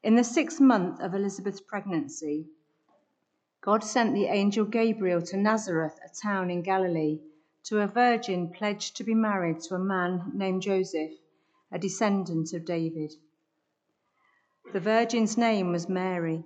In 0.00 0.14
the 0.14 0.22
sixth 0.22 0.60
month 0.60 1.00
of 1.00 1.12
Elizabeth's 1.12 1.60
pregnancy, 1.60 2.46
God 3.60 3.82
sent 3.82 4.14
the 4.14 4.26
angel 4.26 4.64
Gabriel 4.64 5.20
to 5.22 5.36
Nazareth, 5.36 5.98
a 6.04 6.08
town 6.08 6.50
in 6.50 6.62
Galilee, 6.62 7.20
to 7.64 7.80
a 7.80 7.88
virgin 7.88 8.48
pledged 8.52 8.96
to 8.96 9.04
be 9.04 9.12
married 9.12 9.60
to 9.62 9.74
a 9.74 9.78
man 9.78 10.30
named 10.32 10.62
Joseph, 10.62 11.10
a 11.72 11.80
descendant 11.80 12.52
of 12.52 12.64
David. 12.64 13.14
The 14.72 14.78
virgin's 14.78 15.36
name 15.36 15.72
was 15.72 15.88
Mary. 15.88 16.44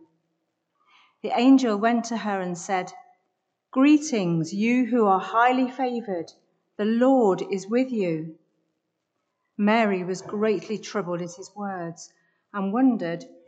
The 1.22 1.38
angel 1.38 1.76
went 1.76 2.06
to 2.06 2.16
her 2.16 2.40
and 2.40 2.56
said, 2.56 2.90
Greetings, 3.70 4.54
you 4.54 4.86
who 4.86 5.04
are 5.04 5.20
highly 5.20 5.70
favored, 5.70 6.32
the 6.78 6.86
Lord 6.86 7.42
is 7.50 7.68
with 7.68 7.92
you. 7.92 8.38
Mary 9.58 10.02
was 10.02 10.22
greatly 10.22 10.78
troubled 10.78 11.20
at 11.20 11.34
his 11.34 11.54
words 11.54 12.12
and 12.54 12.72
wondered 12.72 13.26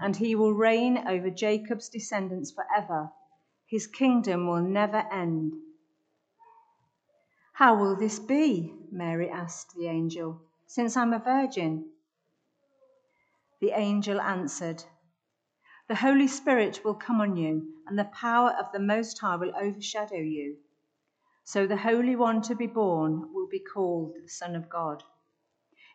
and 0.00 0.16
he 0.16 0.34
will 0.34 0.52
reign 0.52 1.06
over 1.08 1.30
Jacob's 1.30 1.88
descendants 1.88 2.50
forever. 2.50 3.10
His 3.66 3.86
kingdom 3.86 4.46
will 4.46 4.62
never 4.62 5.06
end. 5.10 5.54
How 7.54 7.76
will 7.76 7.96
this 7.96 8.18
be? 8.18 8.74
Mary 8.90 9.30
asked 9.30 9.74
the 9.76 9.86
angel, 9.86 10.40
since 10.66 10.96
I'm 10.96 11.12
a 11.12 11.18
virgin. 11.18 11.90
The 13.60 13.70
angel 13.70 14.20
answered, 14.20 14.82
The 15.88 15.94
Holy 15.94 16.26
Spirit 16.26 16.84
will 16.84 16.94
come 16.94 17.20
on 17.20 17.36
you, 17.36 17.74
and 17.86 17.98
the 17.98 18.04
power 18.06 18.50
of 18.50 18.72
the 18.72 18.80
Most 18.80 19.18
High 19.20 19.36
will 19.36 19.54
overshadow 19.56 20.16
you. 20.16 20.56
So 21.44 21.66
the 21.66 21.76
Holy 21.76 22.16
One 22.16 22.42
to 22.42 22.54
be 22.54 22.66
born 22.66 23.32
will 23.32 23.46
be 23.46 23.60
called 23.60 24.14
the 24.20 24.28
Son 24.28 24.56
of 24.56 24.68
God. 24.68 25.04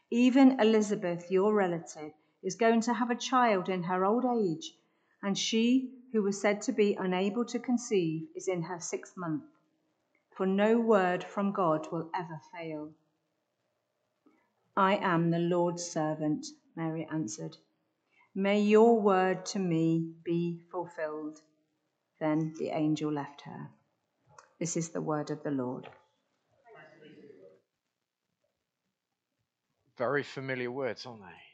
Even 0.09 0.59
Elizabeth, 0.59 1.29
your 1.29 1.53
relative, 1.53 2.13
is 2.43 2.55
going 2.55 2.81
to 2.81 2.93
have 2.93 3.09
a 3.09 3.15
child 3.15 3.69
in 3.69 3.83
her 3.83 4.05
old 4.05 4.25
age, 4.25 4.73
and 5.21 5.37
she, 5.37 5.91
who 6.13 6.23
was 6.23 6.39
said 6.39 6.61
to 6.61 6.71
be 6.71 6.95
unable 6.99 7.45
to 7.45 7.59
conceive, 7.59 8.27
is 8.35 8.47
in 8.47 8.63
her 8.63 8.79
sixth 8.79 9.17
month. 9.17 9.43
For 10.35 10.45
no 10.45 10.79
word 10.79 11.23
from 11.23 11.51
God 11.51 11.87
will 11.91 12.09
ever 12.15 12.39
fail. 12.53 12.91
I 14.77 14.95
am 14.95 15.31
the 15.31 15.39
Lord's 15.39 15.83
servant, 15.83 16.45
Mary 16.75 17.05
answered. 17.11 17.57
May 18.33 18.61
your 18.61 19.01
word 19.01 19.45
to 19.47 19.59
me 19.59 20.13
be 20.23 20.61
fulfilled. 20.71 21.41
Then 22.19 22.53
the 22.57 22.69
angel 22.69 23.11
left 23.11 23.41
her. 23.41 23.69
This 24.59 24.77
is 24.77 24.89
the 24.89 25.01
word 25.01 25.31
of 25.31 25.43
the 25.43 25.51
Lord. 25.51 25.89
Very 29.97 30.23
familiar 30.23 30.71
words, 30.71 31.05
aren't 31.05 31.21
they? 31.21 31.48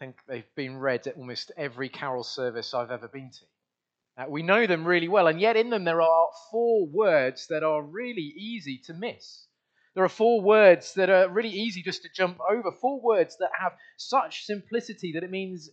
Think 0.00 0.16
they've 0.26 0.54
been 0.56 0.78
read 0.78 1.06
at 1.06 1.18
almost 1.18 1.52
every 1.58 1.90
carol 1.90 2.24
service 2.24 2.72
I've 2.72 2.90
ever 2.90 3.06
been 3.06 3.30
to. 3.30 4.22
Uh, 4.22 4.30
we 4.30 4.42
know 4.42 4.66
them 4.66 4.86
really 4.86 5.08
well, 5.08 5.26
and 5.26 5.38
yet 5.38 5.58
in 5.58 5.68
them 5.68 5.84
there 5.84 6.00
are 6.00 6.28
four 6.50 6.86
words 6.86 7.46
that 7.48 7.62
are 7.62 7.82
really 7.82 8.32
easy 8.34 8.80
to 8.86 8.94
miss. 8.94 9.46
There 9.94 10.02
are 10.02 10.08
four 10.08 10.40
words 10.40 10.94
that 10.94 11.10
are 11.10 11.28
really 11.28 11.50
easy 11.50 11.82
just 11.82 12.02
to 12.02 12.08
jump 12.16 12.38
over, 12.50 12.72
four 12.72 13.02
words 13.02 13.36
that 13.40 13.50
have 13.60 13.72
such 13.98 14.46
simplicity 14.46 15.12
that 15.12 15.22
it 15.22 15.30
means 15.30 15.68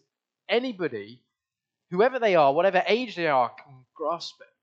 anybody, 0.50 1.24
whoever 1.90 2.20
they 2.20 2.36
are, 2.36 2.54
whatever 2.54 2.84
age 2.86 3.16
they 3.16 3.28
are, 3.28 3.50
can 3.50 3.86
grasp 3.96 4.36
it. 4.42 4.54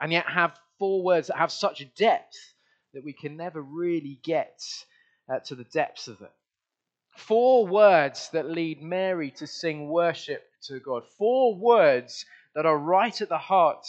And 0.00 0.10
yet 0.10 0.26
have 0.26 0.58
four 0.80 1.04
words 1.04 1.28
that 1.28 1.36
have 1.36 1.52
such 1.52 1.86
depth 1.94 2.36
that 2.92 3.04
we 3.04 3.12
can 3.12 3.36
never 3.36 3.62
really 3.62 4.18
get 4.24 4.60
uh, 5.32 5.38
to 5.44 5.54
the 5.54 5.64
depths 5.64 6.08
of 6.08 6.18
them. 6.18 6.30
Four 7.16 7.66
words 7.66 8.28
that 8.30 8.50
lead 8.50 8.82
Mary 8.82 9.30
to 9.32 9.46
sing 9.46 9.88
worship 9.88 10.44
to 10.62 10.78
God. 10.80 11.04
Four 11.18 11.56
words 11.56 12.26
that 12.54 12.66
are 12.66 12.78
right 12.78 13.20
at 13.20 13.28
the 13.28 13.38
heart 13.38 13.86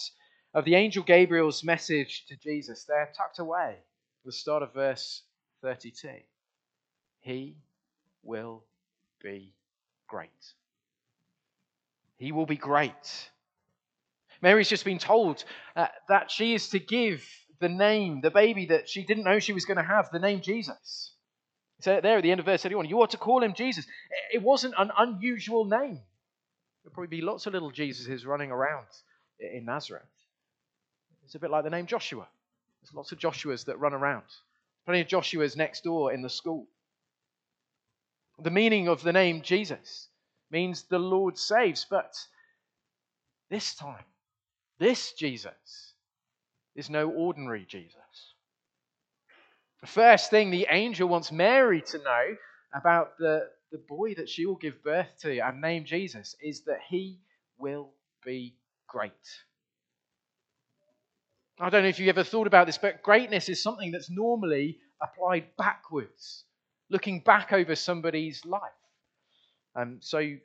of 0.53 0.65
the 0.65 0.75
angel 0.75 1.03
Gabriel's 1.03 1.63
message 1.63 2.25
to 2.27 2.37
Jesus. 2.37 2.85
They're 2.85 3.11
tucked 3.15 3.39
away 3.39 3.71
at 3.71 4.25
the 4.25 4.31
start 4.31 4.63
of 4.63 4.73
verse 4.73 5.23
32. 5.61 6.09
He 7.19 7.57
will 8.23 8.63
be 9.21 9.53
great. 10.07 10.53
He 12.17 12.31
will 12.31 12.45
be 12.45 12.55
great. 12.55 13.29
Mary's 14.41 14.69
just 14.69 14.85
been 14.85 14.99
told 14.99 15.43
uh, 15.75 15.87
that 16.07 16.31
she 16.31 16.53
is 16.53 16.69
to 16.69 16.79
give 16.79 17.27
the 17.59 17.69
name, 17.69 18.21
the 18.21 18.31
baby 18.31 18.67
that 18.67 18.87
she 18.87 19.03
didn't 19.03 19.23
know 19.23 19.39
she 19.39 19.53
was 19.53 19.65
going 19.65 19.77
to 19.77 19.83
have, 19.83 20.09
the 20.11 20.19
name 20.19 20.41
Jesus. 20.41 21.11
So 21.79 21.99
there 22.01 22.17
at 22.17 22.23
the 22.23 22.31
end 22.31 22.39
of 22.39 22.45
verse 22.45 22.63
31, 22.63 22.87
you 22.87 23.01
ought 23.01 23.11
to 23.11 23.17
call 23.17 23.43
him 23.43 23.53
Jesus. 23.53 23.85
It 24.31 24.41
wasn't 24.41 24.73
an 24.77 24.91
unusual 24.97 25.65
name. 25.65 26.01
There'll 26.83 26.93
probably 26.93 27.17
be 27.17 27.21
lots 27.21 27.45
of 27.45 27.53
little 27.53 27.71
Jesuses 27.71 28.25
running 28.25 28.51
around 28.51 28.87
in 29.39 29.65
Nazareth. 29.65 30.03
It's 31.25 31.35
a 31.35 31.39
bit 31.39 31.51
like 31.51 31.63
the 31.63 31.69
name 31.69 31.85
Joshua. 31.85 32.27
There's 32.81 32.93
lots 32.93 33.11
of 33.11 33.19
Joshuas 33.19 33.65
that 33.65 33.79
run 33.79 33.93
around. 33.93 34.23
Plenty 34.85 35.01
of 35.01 35.07
Joshuas 35.07 35.57
next 35.57 35.83
door 35.83 36.13
in 36.13 36.21
the 36.21 36.29
school. 36.29 36.65
The 38.39 38.51
meaning 38.51 38.87
of 38.87 39.03
the 39.03 39.13
name 39.13 39.41
Jesus 39.41 40.07
means 40.49 40.83
the 40.83 40.99
Lord 40.99 41.37
saves, 41.37 41.85
but 41.89 42.15
this 43.49 43.75
time, 43.75 44.05
this 44.79 45.13
Jesus 45.13 45.93
is 46.75 46.89
no 46.89 47.09
ordinary 47.09 47.65
Jesus. 47.67 48.26
The 49.81 49.87
first 49.87 50.29
thing 50.29 50.49
the 50.49 50.67
angel 50.69 51.07
wants 51.07 51.31
Mary 51.31 51.81
to 51.81 51.97
know 51.99 52.35
about 52.73 53.17
the, 53.17 53.47
the 53.71 53.77
boy 53.77 54.15
that 54.15 54.27
she 54.27 54.45
will 54.45 54.55
give 54.55 54.83
birth 54.83 55.07
to 55.21 55.39
and 55.39 55.61
name 55.61 55.85
Jesus 55.85 56.35
is 56.41 56.61
that 56.61 56.79
he 56.89 57.19
will 57.57 57.91
be 58.25 58.55
great. 58.87 59.11
I 61.59 61.69
don't 61.69 61.83
know 61.83 61.89
if 61.89 61.99
you 61.99 62.09
ever 62.09 62.23
thought 62.23 62.47
about 62.47 62.67
this, 62.67 62.77
but 62.77 63.01
greatness 63.01 63.49
is 63.49 63.61
something 63.61 63.91
that's 63.91 64.09
normally 64.09 64.79
applied 65.01 65.55
backwards, 65.57 66.43
looking 66.89 67.19
back 67.19 67.51
over 67.51 67.75
somebody's 67.75 68.45
life. 68.45 68.61
Um, 69.75 69.97
so 70.01 70.35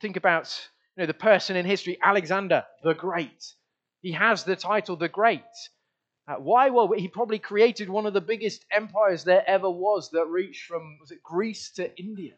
think 0.00 0.16
about 0.16 0.54
you 0.96 1.02
know, 1.02 1.06
the 1.06 1.14
person 1.14 1.56
in 1.56 1.66
history, 1.66 1.98
Alexander 2.02 2.64
the 2.82 2.94
Great. 2.94 3.54
He 4.02 4.12
has 4.12 4.44
the 4.44 4.56
title 4.56 4.96
the 4.96 5.08
Great. 5.08 5.40
Uh, 6.30 6.36
why? 6.36 6.70
Well, 6.70 6.92
he 6.92 7.08
probably 7.08 7.40
created 7.40 7.90
one 7.90 8.06
of 8.06 8.12
the 8.12 8.20
biggest 8.20 8.64
empires 8.70 9.24
there 9.24 9.42
ever 9.48 9.68
was 9.68 10.10
that 10.10 10.26
reached 10.26 10.64
from 10.64 10.98
was 11.00 11.10
it 11.10 11.24
Greece 11.24 11.70
to 11.72 11.98
India. 11.98 12.34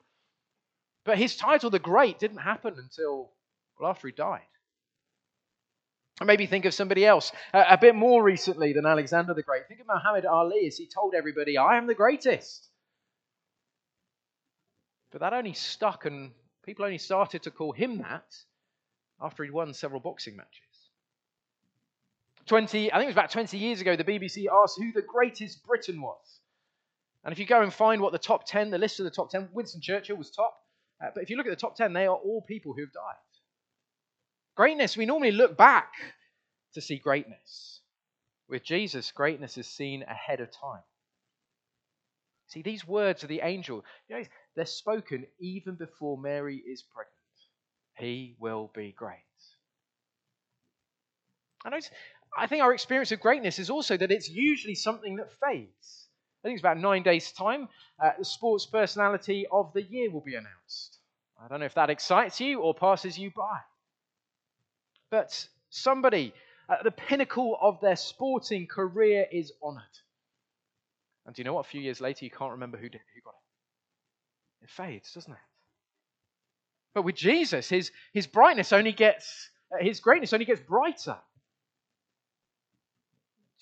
But 1.04 1.19
his 1.19 1.36
title, 1.36 1.69
the 1.69 1.78
Great, 1.78 2.19
didn't 2.19 2.38
happen 2.38 2.75
until 2.78 3.32
well 3.78 3.91
after 3.91 4.08
he 4.08 4.14
died. 4.14 4.41
Or 6.22 6.25
maybe 6.25 6.47
think 6.47 6.64
of 6.64 6.72
somebody 6.72 7.04
else 7.04 7.32
a 7.52 7.76
bit 7.76 7.94
more 7.94 8.22
recently 8.22 8.72
than 8.72 8.86
Alexander 8.86 9.34
the 9.34 9.42
Great. 9.42 9.69
Think 9.69 9.81
of 9.81 9.86
Muhammad 9.86 10.25
Ali 10.25 10.66
as 10.66 10.78
he 10.78 10.86
told 10.86 11.14
everybody, 11.14 11.58
"I 11.58 11.76
am 11.76 11.86
the 11.86 11.94
greatest." 11.94 12.70
But 15.10 15.20
that 15.20 15.34
only 15.34 15.52
stuck, 15.52 16.06
and 16.06 16.32
people 16.62 16.86
only 16.86 16.97
started 16.97 17.42
to 17.42 17.50
call 17.50 17.72
him 17.72 17.98
that 17.98 18.44
after 19.20 19.44
he'd 19.44 19.50
won 19.50 19.75
several 19.75 20.00
boxing 20.00 20.36
matches. 20.36 20.71
20, 22.46 22.92
I 22.92 22.96
think 22.96 23.04
it 23.04 23.06
was 23.06 23.14
about 23.14 23.30
20 23.30 23.56
years 23.56 23.80
ago, 23.80 23.96
the 23.96 24.04
BBC 24.04 24.46
asked 24.52 24.78
who 24.78 24.92
the 24.92 25.02
greatest 25.02 25.64
Briton 25.64 26.00
was. 26.00 26.40
And 27.24 27.32
if 27.32 27.38
you 27.38 27.46
go 27.46 27.62
and 27.62 27.72
find 27.72 28.00
what 28.00 28.12
the 28.12 28.18
top 28.18 28.46
10, 28.46 28.70
the 28.70 28.78
list 28.78 28.98
of 28.98 29.04
the 29.04 29.10
top 29.10 29.30
10, 29.30 29.50
Winston 29.52 29.80
Churchill 29.80 30.16
was 30.16 30.30
top. 30.30 30.54
Uh, 31.02 31.10
but 31.14 31.22
if 31.22 31.30
you 31.30 31.36
look 31.36 31.46
at 31.46 31.50
the 31.50 31.56
top 31.56 31.76
10, 31.76 31.92
they 31.92 32.06
are 32.06 32.16
all 32.16 32.42
people 32.42 32.72
who 32.72 32.82
have 32.82 32.92
died. 32.92 33.14
Greatness, 34.56 34.96
we 34.96 35.06
normally 35.06 35.30
look 35.30 35.56
back 35.56 35.92
to 36.74 36.80
see 36.80 36.98
greatness. 36.98 37.80
With 38.48 38.64
Jesus, 38.64 39.12
greatness 39.12 39.56
is 39.56 39.66
seen 39.66 40.02
ahead 40.02 40.40
of 40.40 40.50
time. 40.50 40.82
See, 42.48 42.62
these 42.62 42.86
words 42.86 43.22
of 43.22 43.28
the 43.28 43.40
angel, 43.42 43.84
you 44.08 44.18
know, 44.18 44.24
they're 44.56 44.66
spoken 44.66 45.26
even 45.38 45.76
before 45.76 46.18
Mary 46.18 46.56
is 46.56 46.82
pregnant. 46.82 47.16
He 47.96 48.36
will 48.38 48.70
be 48.74 48.92
great. 48.92 49.18
I 51.64 51.70
know 51.70 51.78
I 52.37 52.46
think 52.46 52.62
our 52.62 52.73
experience 52.73 53.12
of 53.12 53.20
greatness 53.20 53.58
is 53.58 53.70
also 53.70 53.96
that 53.96 54.11
it's 54.11 54.29
usually 54.29 54.75
something 54.75 55.17
that 55.17 55.31
fades. 55.32 56.06
I 56.43 56.49
think 56.49 56.55
it's 56.56 56.62
about 56.62 56.79
nine 56.79 57.02
days' 57.02 57.32
time. 57.32 57.69
Uh, 58.02 58.11
the 58.19 58.25
sports 58.25 58.67
personality 58.67 59.46
of 59.50 59.73
the 59.75 59.82
year 59.82 60.11
will 60.11 60.23
be 60.23 60.34
announced. 60.34 60.99
I 61.43 61.49
don't 61.49 61.61
know 61.61 61.67
if 61.67 61.75
that 61.75 61.90
excites 61.90 62.40
you 62.40 62.61
or 62.61 62.75
passes 62.75 63.19
you 63.19 63.31
by. 63.31 63.58
But 65.11 65.46
Somebody 65.75 66.34
at 66.69 66.84
the 66.84 66.90
pinnacle 66.90 67.56
of 67.58 67.81
their 67.81 67.96
sporting 67.96 68.67
career 68.67 69.26
is 69.32 69.52
honored. 69.62 69.82
And 71.25 71.35
do 71.35 71.40
you 71.40 71.44
know 71.44 71.55
what? 71.55 71.64
A 71.64 71.69
few 71.69 71.81
years 71.81 71.99
later, 71.99 72.26
you 72.26 72.31
can't 72.31 72.52
remember 72.52 72.76
who, 72.76 72.90
did, 72.90 73.00
who 73.14 73.20
got 73.23 73.35
it. 74.61 74.64
It 74.64 74.70
fades, 74.70 75.14
doesn't 75.14 75.32
it? 75.32 75.38
But 76.93 77.05
with 77.05 77.14
Jesus, 77.14 77.70
his, 77.70 77.90
his 78.12 78.26
brightness 78.26 78.70
only 78.70 78.93
gets, 78.93 79.49
uh, 79.73 79.82
his 79.82 80.00
greatness 80.00 80.35
only 80.35 80.44
gets 80.44 80.61
brighter. 80.61 81.17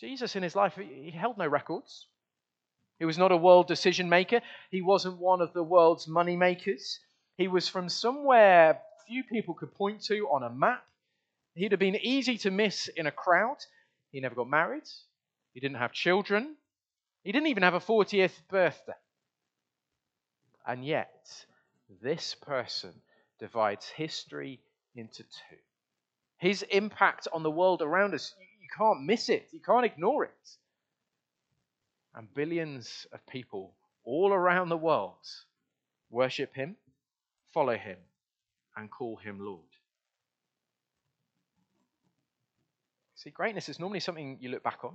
Jesus 0.01 0.35
in 0.37 0.43
his 0.43 0.57
life, 0.57 0.75
he 0.77 1.11
held 1.11 1.39
no 1.39 1.47
records. 1.47 2.07
He 2.99 3.05
was 3.05 3.19
not 3.19 3.33
a 3.33 3.37
world 3.37 3.67
decision 3.67 4.09
maker. 4.09 4.41
He 4.71 4.83
wasn't 4.83 5.19
one 5.19 5.41
of 5.41 5.53
the 5.53 5.63
world's 5.63 6.09
money 6.09 6.37
makers. 6.37 7.01
He 7.37 7.49
was 7.49 7.69
from 7.69 7.89
somewhere 7.89 8.81
few 9.11 9.25
people 9.25 9.55
could 9.55 9.75
point 9.75 10.01
to 10.05 10.29
on 10.29 10.45
a 10.45 10.51
map. 10.51 10.85
He'd 11.55 11.73
have 11.73 11.81
been 11.81 11.97
easy 11.97 12.39
to 12.39 12.51
miss 12.53 12.87
in 12.87 13.09
a 13.09 13.11
crowd. 13.11 13.57
He 14.13 14.21
never 14.21 14.37
got 14.37 14.49
married. 14.49 14.89
He 15.53 15.59
didn't 15.59 15.79
have 15.79 15.91
children. 15.91 16.55
He 17.25 17.33
didn't 17.33 17.49
even 17.49 17.65
have 17.65 17.75
a 17.75 17.81
40th 17.81 18.47
birthday. 18.49 18.93
And 20.65 20.85
yet, 20.85 21.29
this 22.01 22.37
person 22.37 22.93
divides 23.41 23.89
history 23.89 24.61
into 24.95 25.25
two. 25.25 25.57
His 26.39 26.63
impact 26.63 27.27
on 27.33 27.43
the 27.43 27.51
world 27.51 27.83
around 27.83 28.15
us, 28.15 28.33
can't 28.77 29.03
miss 29.05 29.29
it, 29.29 29.49
you 29.53 29.61
can't 29.61 29.85
ignore 29.85 30.25
it. 30.25 30.51
And 32.15 32.33
billions 32.35 33.07
of 33.13 33.25
people 33.27 33.75
all 34.05 34.33
around 34.33 34.69
the 34.69 34.77
world 34.77 35.27
worship 36.11 36.55
him, 36.55 36.77
follow 37.53 37.77
him, 37.77 37.99
and 38.77 38.91
call 38.91 39.17
him 39.17 39.39
Lord. 39.39 39.61
See, 43.15 43.31
greatness 43.31 43.69
is 43.69 43.79
normally 43.79 44.01
something 44.01 44.39
you 44.41 44.49
look 44.49 44.63
back 44.63 44.83
on, 44.83 44.95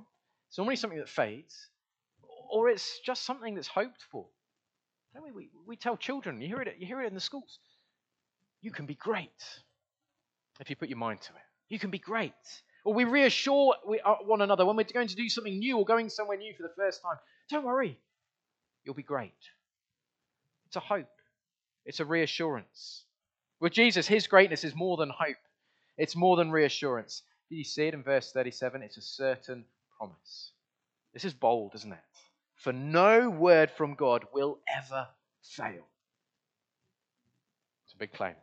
it's 0.50 0.58
normally 0.58 0.76
something 0.76 1.00
that 1.00 1.10
fades, 1.10 1.70
or 2.50 2.70
it's 2.70 3.00
just 3.00 3.24
something 3.24 3.56
that's 3.56 3.68
hoped 3.68 4.04
for. 4.12 4.26
Don't 5.14 5.24
we? 5.24 5.32
We, 5.32 5.50
we 5.66 5.76
tell 5.76 5.96
children, 5.96 6.42
you 6.42 6.48
hear, 6.48 6.62
it, 6.62 6.76
you 6.80 6.86
hear 6.86 7.02
it 7.02 7.08
in 7.08 7.14
the 7.14 7.20
schools, 7.20 7.60
you 8.62 8.72
can 8.72 8.86
be 8.86 8.96
great 8.96 9.30
if 10.60 10.70
you 10.70 10.76
put 10.76 10.90
your 10.90 10.98
mind 10.98 11.22
to 11.22 11.34
it. 11.34 11.42
You 11.70 11.80
can 11.80 11.92
be 11.92 12.00
great. 12.00 12.34
Or 12.86 12.94
we 12.94 13.04
reassure 13.04 13.76
uh, 14.06 14.16
one 14.26 14.42
another 14.42 14.66
when 14.66 14.76
we're 14.76 14.86
going 14.86 15.08
to 15.08 15.16
do 15.16 15.28
something 15.28 15.58
new 15.58 15.78
or 15.78 15.86
going 15.86 16.08
somewhere 16.08 16.38
new 16.38 16.54
for 16.54 16.64
the 16.64 16.74
first 16.78 17.02
time. 17.02 17.18
Don't 17.50 17.66
worry, 17.66 18.00
you'll 18.86 18.96
be 18.96 19.04
great. 19.04 19.34
It's 20.68 20.76
a 20.76 20.80
hope, 20.80 21.10
it's 21.86 22.00
a 22.00 22.06
reassurance. 22.06 23.04
With 23.60 23.74
Jesus, 23.74 24.08
his 24.08 24.28
greatness 24.28 24.64
is 24.64 24.76
more 24.76 24.98
than 24.98 25.10
hope, 25.10 25.36
it's 25.98 26.16
more 26.16 26.38
than 26.38 26.52
reassurance. 26.52 27.24
Do 27.50 27.56
you 27.56 27.64
see 27.64 27.88
it 27.88 27.94
in 27.96 28.04
verse 28.04 28.32
37? 28.32 28.84
It's 28.84 28.98
a 28.98 29.02
certain 29.02 29.66
promise. 29.98 30.52
This 31.14 31.26
is 31.26 31.34
bold, 31.34 31.74
isn't 31.76 31.92
it? 31.92 32.00
For 32.56 32.72
no 32.72 33.30
word 33.30 33.72
from 33.72 33.96
God 33.96 34.26
will 34.34 34.60
ever 34.68 35.08
fail. 35.42 35.88
It's 37.86 37.94
a 37.94 37.98
big 37.98 38.14
claim. 38.14 38.36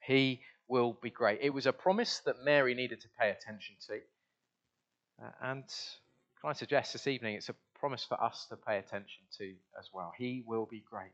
He 0.00 0.40
will 0.68 0.96
be 1.02 1.10
great. 1.10 1.40
It 1.42 1.50
was 1.50 1.66
a 1.66 1.72
promise 1.72 2.20
that 2.26 2.44
Mary 2.44 2.74
needed 2.74 3.00
to 3.00 3.08
pay 3.18 3.30
attention 3.30 3.76
to. 3.88 4.00
Uh, 5.24 5.30
and 5.42 5.64
can 6.40 6.50
I 6.50 6.52
suggest 6.52 6.92
this 6.92 7.06
evening 7.06 7.34
it's 7.36 7.48
a 7.48 7.54
promise 7.78 8.04
for 8.04 8.22
us 8.22 8.46
to 8.50 8.56
pay 8.56 8.78
attention 8.78 9.22
to 9.38 9.54
as 9.78 9.88
well. 9.92 10.12
He 10.16 10.42
will 10.46 10.66
be 10.66 10.84
great. 10.88 11.10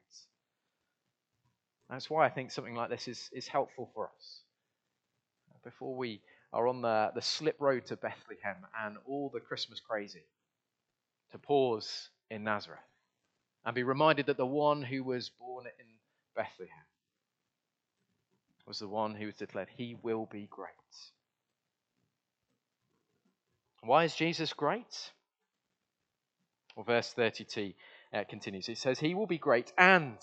That's 1.89 2.11
why 2.11 2.27
I 2.27 2.31
think 2.31 2.51
something 2.51 2.75
like 2.75 2.91
this 2.91 3.09
is, 3.09 3.31
is 3.33 3.47
helpful 3.47 3.91
for 3.95 4.11
us. 4.17 4.41
Before 5.63 5.95
we 5.95 6.21
are 6.53 6.67
on 6.67 6.83
the, 6.83 7.11
the 7.15 7.23
slip 7.23 7.57
road 7.59 7.87
to 7.87 7.97
Bethlehem 7.97 8.57
and 8.85 8.97
all 9.07 9.31
the 9.33 9.41
Christmas 9.41 9.81
crazy, 9.81 10.25
to 11.33 11.39
pause 11.39 12.11
in 12.31 12.45
Nazareth 12.45 12.81
and 13.65 13.75
be 13.75 13.83
reminded 13.83 14.27
that 14.27 14.37
the 14.37 14.47
one 14.47 14.83
who 14.83 15.03
was 15.03 15.31
born 15.31 15.67
in 15.67 15.87
Bethlehem 16.37 16.85
was 18.67 18.79
the 18.79 18.89
one 18.89 19.15
who 19.15 19.27
was 19.27 19.35
declared, 19.35 19.69
He 19.77 19.97
will 20.03 20.27
be 20.31 20.47
great. 20.51 20.71
Why 23.83 24.05
is 24.05 24.15
Jesus 24.15 24.53
great? 24.53 25.13
Well, 26.75 26.85
verse 26.85 27.13
32 27.13 27.73
uh, 28.13 28.25
continues. 28.29 28.69
It 28.69 28.79
says, 28.79 28.99
He 28.99 29.15
will 29.15 29.27
be 29.27 29.39
great 29.39 29.73
and 29.77 30.17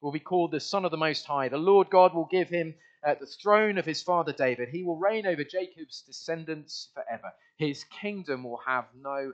will 0.00 0.12
be 0.12 0.20
called 0.20 0.50
the 0.50 0.60
Son 0.60 0.84
of 0.84 0.90
the 0.90 0.96
Most 0.96 1.24
High. 1.26 1.48
The 1.48 1.56
Lord 1.56 1.90
God 1.90 2.14
will 2.14 2.28
give 2.30 2.48
him 2.48 2.74
uh, 3.06 3.14
the 3.18 3.26
throne 3.26 3.78
of 3.78 3.86
his 3.86 4.02
father 4.02 4.32
David. 4.32 4.68
He 4.68 4.82
will 4.82 4.96
reign 4.96 5.26
over 5.26 5.44
Jacob's 5.44 6.02
descendants 6.02 6.88
forever. 6.94 7.32
His 7.56 7.84
kingdom 7.84 8.44
will 8.44 8.60
have 8.66 8.86
no 9.00 9.16
end. 9.16 9.32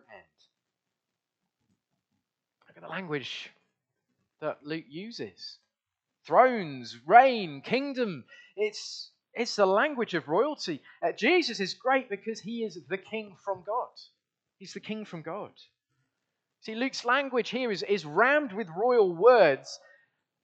Look 2.69 2.77
at 2.77 2.83
the 2.83 2.89
language 2.89 3.51
that 4.41 4.59
Luke 4.63 4.85
uses 4.89 5.59
thrones, 6.27 6.97
reign, 7.07 7.63
kingdom. 7.63 8.25
It's, 8.57 9.11
it's 9.35 9.57
the 9.57 9.67
language 9.67 10.15
of 10.15 10.29
royalty. 10.29 10.83
Uh, 11.03 11.13
Jesus 11.13 11.61
is 11.61 11.75
great 11.75 12.09
because 12.09 12.41
he 12.41 12.65
is 12.65 12.79
the 12.89 12.99
king 12.99 13.37
from 13.45 13.63
God. 13.67 13.89
He's 14.59 14.75
the 14.75 14.81
king 14.81 15.05
from 15.05 15.23
God. 15.23 15.53
See, 16.63 16.75
Luke's 16.75 17.05
language 17.05 17.49
here 17.49 17.71
is, 17.71 17.83
is 17.83 18.05
rammed 18.05 18.53
with 18.53 18.69
royal 18.69 19.15
words 19.15 19.81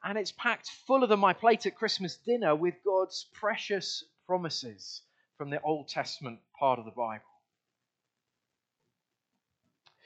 and 0.02 0.16
it's 0.16 0.32
packed 0.32 0.70
fuller 0.86 1.06
than 1.06 1.20
my 1.20 1.32
plate 1.32 1.66
at 1.66 1.76
Christmas 1.76 2.16
dinner 2.16 2.54
with 2.54 2.74
God's 2.84 3.26
precious 3.34 4.04
promises 4.26 5.02
from 5.36 5.50
the 5.50 5.60
Old 5.60 5.88
Testament 5.88 6.38
part 6.58 6.78
of 6.78 6.84
the 6.84 6.90
Bible. 6.92 7.24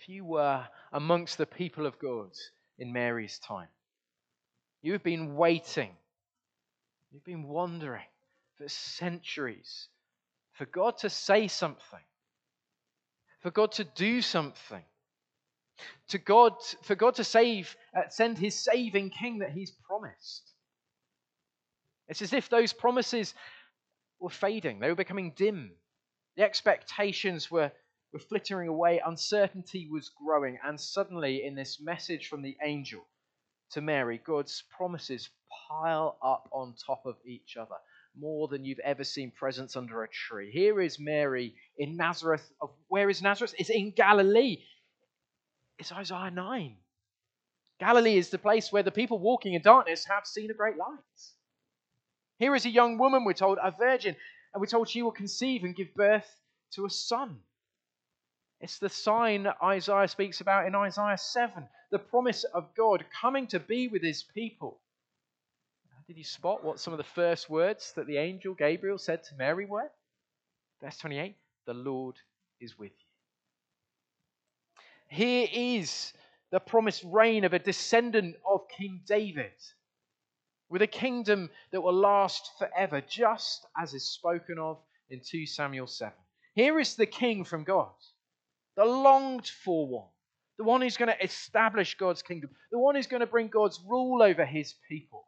If 0.01 0.09
you 0.09 0.25
were 0.25 0.67
amongst 0.93 1.39
the 1.39 1.47
people 1.47 1.87
of 1.87 1.99
God 1.99 2.31
in 2.79 2.93
Mary's 2.93 3.39
time, 3.39 3.69
you 4.83 4.93
have 4.93 5.03
been 5.03 5.37
waiting, 5.37 5.91
you've 7.13 7.25
been 7.25 7.45
wondering 7.45 8.07
for 8.57 8.69
centuries 8.69 9.89
for 10.53 10.67
God 10.67 10.99
to 10.99 11.11
say 11.11 11.49
something, 11.49 12.05
for 13.41 13.51
God 13.51 13.73
to 13.73 13.85
do 13.85 14.21
something 14.21 14.83
to 16.09 16.19
God, 16.19 16.53
for 16.83 16.95
God 16.95 17.15
to 17.15 17.25
save, 17.25 17.75
uh, 17.97 18.09
send 18.11 18.37
his 18.37 18.55
saving 18.55 19.11
king 19.11 19.39
that 19.39 19.53
he's 19.53 19.71
promised. 19.71 20.53
It's 22.09 22.23
as 22.23 22.33
if 22.33 22.49
those 22.49 22.73
promises 22.73 23.35
were 24.19 24.31
fading, 24.31 24.81
they 24.81 24.89
were 24.89 24.95
becoming 24.95 25.33
dim. 25.35 25.73
The 26.37 26.43
expectations 26.43 27.51
were, 27.51 27.73
were 28.13 28.19
flittering 28.19 28.69
away, 28.69 29.01
uncertainty 29.05 29.89
was 29.91 30.11
growing, 30.11 30.59
and 30.63 30.79
suddenly, 30.79 31.45
in 31.45 31.55
this 31.55 31.81
message 31.81 32.29
from 32.29 32.43
the 32.43 32.57
angel 32.63 33.07
to 33.73 33.81
Mary, 33.81 34.21
God's 34.25 34.63
promises 34.77 35.29
pile 35.69 36.19
up 36.23 36.49
on 36.53 36.75
top 36.75 37.07
of 37.07 37.17
each 37.25 37.57
other 37.57 37.77
more 38.19 38.49
than 38.49 38.65
you've 38.65 38.81
ever 38.81 39.05
seen 39.05 39.31
presents 39.31 39.77
under 39.77 40.03
a 40.03 40.09
tree. 40.09 40.51
Here 40.51 40.81
is 40.81 40.99
Mary 40.99 41.55
in 41.79 41.97
Nazareth. 41.97 42.51
Of 42.61 42.71
where 42.89 43.09
is 43.09 43.23
Nazareth? 43.23 43.55
It's 43.59 43.71
in 43.71 43.93
Galilee. 43.93 44.59
It's 45.79 45.93
Isaiah 45.93 46.31
9. 46.31 46.77
Galilee 47.79 48.19
is 48.19 48.29
the 48.29 48.39
place 48.39 48.71
where 48.71 48.83
the 48.83 48.91
people 48.91 49.19
walking 49.19 49.55
in 49.55 49.63
darkness 49.63 50.05
have 50.05 50.27
seen 50.27 50.51
a 50.51 50.55
great 50.55 50.77
light. 50.77 50.99
Here 52.39 52.55
is 52.55 52.67
a 52.67 52.71
young 52.71 52.99
woman, 52.99 53.25
we're 53.25 53.33
told, 53.33 53.59
a 53.63 53.71
virgin, 53.71 54.17
and 54.53 54.61
we're 54.61 54.67
told 54.67 54.89
she 54.89 55.03
will 55.03 55.13
conceive 55.13 55.63
and 55.63 55.77
give 55.77 55.95
birth 55.95 56.29
to 56.73 56.85
a 56.85 56.91
son. 56.91 57.39
It's 58.61 58.79
the 58.79 58.89
sign 58.89 59.47
Isaiah 59.63 60.09
speaks 60.09 60.41
about 60.41 60.67
in 60.67 60.75
Isaiah 60.75 61.17
7, 61.17 61.67
the 61.91 61.99
promise 61.99 62.45
of 62.45 62.75
God 62.75 63.05
coming 63.21 63.47
to 63.49 63.61
be 63.61 63.89
with 63.89 64.03
his 64.03 64.23
people. 64.23 64.81
Did 66.07 66.19
you 66.19 66.25
spot 66.25 66.65
what 66.65 66.81
some 66.81 66.93
of 66.93 66.99
the 66.99 67.05
first 67.05 67.49
words 67.49 67.93
that 67.95 68.07
the 68.07 68.17
angel 68.17 68.55
Gabriel 68.55 68.99
said 68.99 69.23
to 69.25 69.35
Mary 69.37 69.65
were? 69.65 69.91
Verse 70.83 70.99
28 70.99 71.37
The 71.67 71.75
Lord 71.75 72.17
is 72.61 72.79
with 72.79 72.91
you. 72.91 75.17
Here 75.17 75.49
is 75.53 76.13
the 76.51 76.61
promised 76.61 77.05
reign 77.05 77.45
of 77.45 77.53
a 77.53 77.59
descendant 77.59 78.37
of 78.45 78.69
King 78.77 79.01
David, 79.07 79.53
with 80.69 80.83
a 80.83 80.87
kingdom 80.87 81.51
that 81.71 81.81
will 81.81 81.95
last 81.95 82.51
forever, 82.59 83.01
just 83.01 83.67
as 83.77 83.95
is 83.95 84.09
spoken 84.09 84.59
of 84.59 84.79
in 85.09 85.21
2 85.25 85.47
Samuel 85.47 85.87
7. 85.87 86.13
Here 86.55 86.79
is 86.79 86.97
the 86.97 87.07
king 87.07 87.45
from 87.45 87.65
God, 87.65 87.93
the 88.77 88.85
longed 88.85 89.47
for 89.47 89.87
one, 89.87 90.09
the 90.59 90.65
one 90.65 90.81
who's 90.81 90.97
going 90.97 91.11
to 91.11 91.25
establish 91.25 91.97
God's 91.97 92.23
kingdom, 92.23 92.51
the 92.71 92.79
one 92.79 92.95
who's 92.95 93.07
going 93.07 93.21
to 93.21 93.27
bring 93.27 93.49
God's 93.49 93.81
rule 93.87 94.23
over 94.23 94.45
his 94.45 94.75
people. 94.89 95.25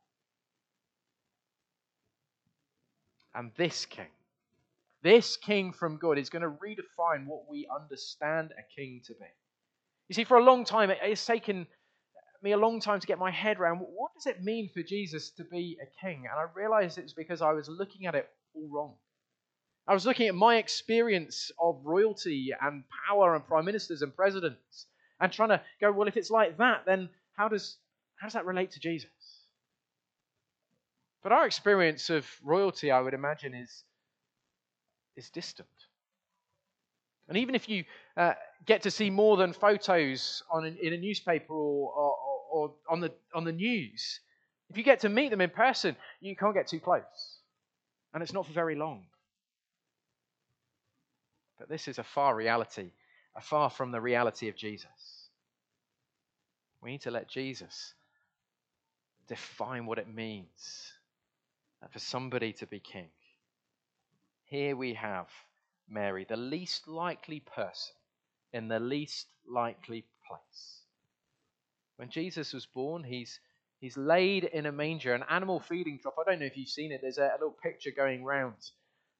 And 3.35 3.51
this 3.57 3.87
king, 3.87 4.11
this 5.03 5.37
king 5.37 5.73
from 5.73 5.97
God, 5.97 6.19
is 6.19 6.29
going 6.29 6.43
to 6.43 6.51
redefine 6.51 7.27
what 7.27 7.49
we 7.49 7.67
understand 7.75 8.53
a 8.53 8.81
king 8.81 9.01
to 9.07 9.15
be. 9.15 9.27
You 10.09 10.15
see, 10.15 10.25
for 10.25 10.37
a 10.37 10.45
long 10.45 10.65
time, 10.65 10.91
it's 10.91 11.25
taken 11.25 11.67
me 12.43 12.53
a 12.53 12.57
long 12.57 12.81
time 12.81 13.01
to 13.01 13.07
get 13.07 13.19
my 13.19 13.31
head 13.31 13.59
around 13.59 13.79
what 13.79 14.13
does 14.15 14.27
it 14.27 14.43
mean 14.43 14.69
for 14.75 14.83
Jesus 14.83 15.31
to 15.31 15.45
be 15.45 15.79
a 15.81 16.05
king? 16.05 16.25
And 16.31 16.39
I 16.39 16.47
realized 16.55 16.99
it's 16.99 17.13
because 17.13 17.41
I 17.41 17.53
was 17.53 17.69
looking 17.69 18.07
at 18.07 18.15
it 18.15 18.29
all 18.55 18.69
wrong. 18.69 18.95
I 19.87 19.95
was 19.95 20.07
looking 20.07 20.29
at 20.29 20.35
my 20.35 20.57
experience 20.57 21.51
of 21.59 21.81
royalty 21.85 22.53
and 22.61 22.85
power 23.09 23.35
and 23.35 23.47
prime 23.47 23.65
ministers 23.65 24.03
and 24.03 24.15
presidents 24.15 24.87
and 25.21 25.33
trying 25.33 25.49
to 25.51 25.61
go, 25.81 25.91
well, 25.91 26.09
if 26.09 26.17
it's 26.17 26.31
like 26.31 26.57
that, 26.59 26.85
then 26.87 27.09
how 27.37 27.49
does, 27.49 27.77
how 28.17 28.27
does 28.27 28.35
that 28.35 28.47
relate 28.47 28.71
to 28.73 28.81
Jesus? 28.81 29.11
But 31.23 31.33
our 31.33 31.47
experience 31.47 32.11
of 32.11 32.27
royalty, 32.45 32.91
I 32.91 33.01
would 33.01 33.15
imagine, 33.15 33.55
is, 33.55 33.85
is 35.17 35.31
distant. 35.31 35.69
And 37.29 37.39
even 37.39 37.55
if 37.55 37.69
you 37.69 37.85
uh, 38.17 38.35
get 38.67 38.83
to 38.83 38.91
see 38.91 39.11
more 39.11 39.37
than 39.37 39.53
photos 39.53 40.43
on 40.51 40.65
an, 40.65 40.77
in 40.83 40.93
a 40.93 40.97
newspaper 40.99 41.55
or, 41.55 41.93
or, 41.93 42.17
or 42.53 42.73
on, 42.89 43.01
the, 43.01 43.13
on 43.35 43.45
the 43.45 43.53
news, 43.53 44.21
if 44.71 44.77
you 44.77 44.83
get 44.83 45.01
to 45.01 45.09
meet 45.09 45.31
them 45.31 45.41
in 45.41 45.51
person, 45.51 45.97
you 46.21 46.37
can't 46.37 46.55
get 46.55 46.69
too 46.69 46.81
close. 46.81 47.39
And 48.15 48.23
it's 48.23 48.33
not 48.33 48.47
for 48.47 48.53
very 48.53 48.75
long. 48.75 49.05
But 51.63 51.69
this 51.69 51.87
is 51.87 52.01
a 52.01 52.03
far 52.03 52.35
reality, 52.35 52.91
a 53.37 53.41
far 53.41 53.71
from 53.71 53.93
the 53.93 54.01
reality 54.01 54.49
of 54.49 54.57
Jesus. 54.57 55.29
We 56.83 56.91
need 56.91 57.03
to 57.03 57.13
let 57.13 57.29
Jesus 57.29 57.95
define 59.29 59.87
what 59.87 59.99
it 59.99 60.13
means 60.13 60.93
for 61.93 62.01
somebody 62.01 62.53
to 62.55 62.67
be 62.67 62.81
king. 62.81 63.11
Here 64.43 64.75
we 64.75 64.95
have 64.95 65.29
Mary, 65.89 66.27
the 66.29 66.37
least 66.37 66.89
likely 66.89 67.39
person 67.39 67.95
in 68.53 68.67
the 68.67 68.81
least 68.81 69.29
likely 69.49 70.05
place. 70.27 70.81
When 71.95 72.11
Jesus 72.11 72.53
was 72.53 72.67
born, 72.67 73.05
he's, 73.05 73.39
he's 73.79 73.97
laid 73.97 74.43
in 74.43 74.67
a 74.67 74.73
manger, 74.73 75.15
an 75.15 75.23
animal 75.31 75.61
feeding 75.61 76.01
trough. 76.03 76.15
I 76.19 76.29
don't 76.29 76.41
know 76.41 76.47
if 76.47 76.57
you've 76.57 76.69
seen 76.69 76.91
it. 76.91 77.03
There's 77.03 77.19
a, 77.19 77.27
a 77.27 77.39
little 77.39 77.57
picture 77.63 77.93
going 77.97 78.25
round 78.25 78.57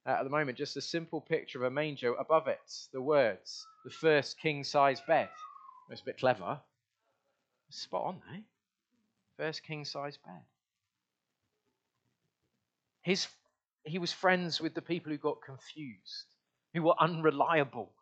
uh, 0.07 0.11
at 0.11 0.25
the 0.25 0.31
moment, 0.31 0.59
just 0.59 0.77
a 0.77 0.81
simple 0.81 1.21
picture 1.21 1.59
of 1.59 1.65
a 1.65 1.71
manger. 1.71 2.15
Above 2.15 2.49
it, 2.49 2.73
the 2.93 3.01
words, 3.01 3.67
the 3.85 3.91
first 3.91 4.39
king 4.39 4.65
size 4.65 5.01
bed. 5.07 5.29
It's 5.91 6.01
a 6.01 6.05
bit 6.05 6.19
clever. 6.19 6.61
Spot 7.71 8.05
on, 8.05 8.23
eh? 8.35 8.41
First 9.37 9.63
king 9.63 9.85
size 9.85 10.19
bed. 10.25 10.43
His, 13.03 13.27
he 13.85 13.99
was 13.99 14.13
friends 14.13 14.61
with 14.61 14.75
the 14.75 14.83
people 14.83 15.13
who 15.13 15.19
got 15.19 15.43
confused, 15.43 16.27
who 16.75 16.83
were 16.83 16.95
unreliable, 17.01 17.93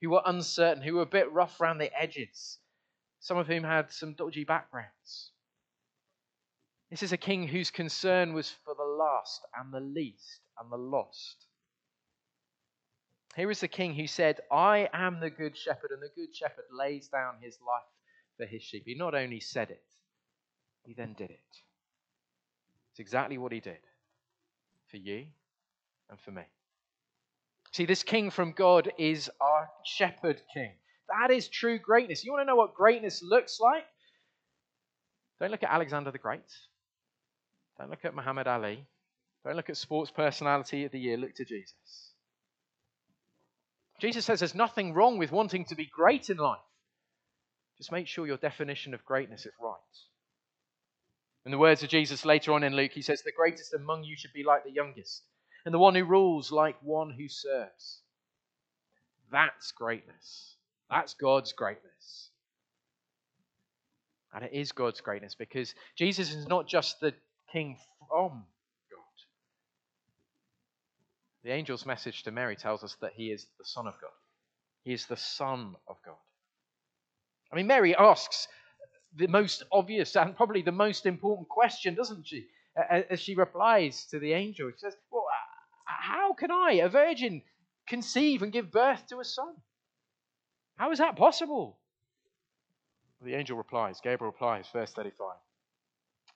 who 0.00 0.10
were 0.10 0.22
uncertain, 0.24 0.82
who 0.82 0.94
were 0.94 1.02
a 1.02 1.06
bit 1.06 1.30
rough 1.32 1.60
around 1.60 1.78
the 1.78 1.90
edges, 2.00 2.58
some 3.20 3.36
of 3.36 3.46
whom 3.46 3.64
had 3.64 3.92
some 3.92 4.14
dodgy 4.14 4.44
backgrounds. 4.44 5.32
This 6.90 7.02
is 7.02 7.12
a 7.12 7.18
king 7.18 7.46
whose 7.48 7.70
concern 7.70 8.32
was 8.32 8.50
for 8.64 8.74
the 8.74 8.82
last 8.82 9.42
and 9.58 9.72
the 9.72 9.80
least 9.80 10.40
and 10.58 10.72
the 10.72 10.76
lost. 10.76 11.47
Here 13.36 13.50
is 13.50 13.60
the 13.60 13.68
king 13.68 13.94
who 13.94 14.06
said, 14.06 14.40
I 14.50 14.88
am 14.92 15.20
the 15.20 15.30
good 15.30 15.56
shepherd, 15.56 15.90
and 15.92 16.02
the 16.02 16.10
good 16.14 16.34
shepherd 16.34 16.64
lays 16.72 17.08
down 17.08 17.34
his 17.40 17.58
life 17.66 17.82
for 18.36 18.46
his 18.46 18.62
sheep. 18.62 18.84
He 18.86 18.94
not 18.94 19.14
only 19.14 19.40
said 19.40 19.70
it, 19.70 19.84
he 20.84 20.94
then 20.94 21.14
did 21.16 21.30
it. 21.30 21.40
It's 22.90 23.00
exactly 23.00 23.38
what 23.38 23.52
he 23.52 23.60
did 23.60 23.78
for 24.90 24.96
you 24.96 25.26
and 26.10 26.18
for 26.20 26.30
me. 26.32 26.42
See, 27.72 27.84
this 27.84 28.02
king 28.02 28.30
from 28.30 28.52
God 28.52 28.90
is 28.98 29.30
our 29.40 29.68
shepherd 29.84 30.42
king. 30.52 30.72
That 31.08 31.30
is 31.30 31.48
true 31.48 31.78
greatness. 31.78 32.24
You 32.24 32.32
want 32.32 32.42
to 32.42 32.46
know 32.46 32.56
what 32.56 32.74
greatness 32.74 33.22
looks 33.22 33.60
like? 33.60 33.84
Don't 35.40 35.50
look 35.50 35.62
at 35.62 35.70
Alexander 35.70 36.10
the 36.10 36.18
Great. 36.18 36.40
Don't 37.78 37.90
look 37.90 38.04
at 38.04 38.14
Muhammad 38.14 38.48
Ali. 38.48 38.84
Don't 39.44 39.54
look 39.54 39.70
at 39.70 39.76
sports 39.76 40.10
personality 40.10 40.84
of 40.84 40.90
the 40.90 40.98
year. 40.98 41.16
Look 41.16 41.34
to 41.36 41.44
Jesus. 41.44 42.07
Jesus 43.98 44.24
says 44.24 44.40
there's 44.40 44.54
nothing 44.54 44.94
wrong 44.94 45.18
with 45.18 45.32
wanting 45.32 45.64
to 45.66 45.74
be 45.74 45.86
great 45.86 46.30
in 46.30 46.36
life. 46.36 46.58
Just 47.78 47.92
make 47.92 48.06
sure 48.06 48.26
your 48.26 48.36
definition 48.36 48.94
of 48.94 49.04
greatness 49.04 49.46
is 49.46 49.52
right. 49.60 49.74
In 51.44 51.52
the 51.52 51.58
words 51.58 51.82
of 51.82 51.88
Jesus 51.88 52.24
later 52.24 52.52
on 52.52 52.62
in 52.62 52.74
Luke, 52.74 52.92
he 52.92 53.02
says, 53.02 53.22
The 53.22 53.32
greatest 53.32 53.72
among 53.72 54.04
you 54.04 54.16
should 54.16 54.32
be 54.32 54.44
like 54.44 54.64
the 54.64 54.72
youngest, 54.72 55.22
and 55.64 55.72
the 55.72 55.78
one 55.78 55.94
who 55.94 56.04
rules 56.04 56.52
like 56.52 56.76
one 56.82 57.10
who 57.10 57.28
serves. 57.28 58.02
That's 59.30 59.72
greatness. 59.72 60.56
That's 60.90 61.14
God's 61.14 61.52
greatness. 61.52 62.30
And 64.34 64.44
it 64.44 64.52
is 64.52 64.72
God's 64.72 65.00
greatness 65.00 65.34
because 65.34 65.74
Jesus 65.96 66.34
is 66.34 66.46
not 66.46 66.68
just 66.68 67.00
the 67.00 67.14
king 67.52 67.78
from. 68.08 68.44
The 71.48 71.54
angel's 71.54 71.86
message 71.86 72.24
to 72.24 72.30
Mary 72.30 72.56
tells 72.56 72.84
us 72.84 72.94
that 73.00 73.14
he 73.16 73.32
is 73.32 73.46
the 73.56 73.64
Son 73.64 73.86
of 73.86 73.94
God. 74.02 74.10
He 74.84 74.92
is 74.92 75.06
the 75.06 75.16
Son 75.16 75.76
of 75.86 75.96
God. 76.04 76.18
I 77.50 77.56
mean, 77.56 77.66
Mary 77.66 77.96
asks 77.96 78.48
the 79.16 79.28
most 79.28 79.62
obvious 79.72 80.14
and 80.14 80.36
probably 80.36 80.60
the 80.60 80.72
most 80.72 81.06
important 81.06 81.48
question, 81.48 81.94
doesn't 81.94 82.26
she? 82.26 82.48
As 82.76 83.22
she 83.22 83.34
replies 83.34 84.04
to 84.10 84.18
the 84.18 84.34
angel, 84.34 84.70
she 84.70 84.76
says, 84.76 84.94
Well, 85.10 85.24
uh, 85.26 85.90
how 85.90 86.34
can 86.34 86.50
I, 86.50 86.82
a 86.82 86.90
virgin, 86.90 87.40
conceive 87.86 88.42
and 88.42 88.52
give 88.52 88.70
birth 88.70 89.06
to 89.06 89.20
a 89.20 89.24
son? 89.24 89.54
How 90.76 90.92
is 90.92 90.98
that 90.98 91.16
possible? 91.16 91.78
The 93.22 93.32
angel 93.32 93.56
replies, 93.56 94.02
Gabriel 94.02 94.32
replies, 94.32 94.66
verse 94.70 94.92
35. 94.92 95.28